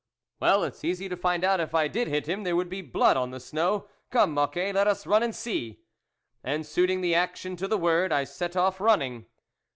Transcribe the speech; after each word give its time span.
"Well, 0.41 0.63
it's 0.63 0.83
easy 0.83 1.07
to 1.09 1.15
find 1.15 1.43
out 1.43 1.59
if 1.59 1.75
I 1.75 1.87
did 1.87 2.07
hit 2.07 2.25
him, 2.27 2.41
there 2.43 2.55
would 2.55 2.69
be 2.69 2.81
blood 2.81 3.15
on 3.17 3.29
the 3.29 3.39
snow. 3.39 3.87
Come, 4.09 4.33
Mocquet, 4.33 4.73
let 4.73 4.87
us 4.87 5.05
run 5.05 5.21
and 5.21 5.35
see." 5.35 5.83
And 6.43 6.65
suiting 6.65 7.01
the 7.01 7.13
action 7.13 7.55
to 7.57 7.67
the 7.67 7.77
word, 7.77 8.11
I 8.11 8.23
set 8.23 8.55
off 8.57 8.81
running. 8.81 9.27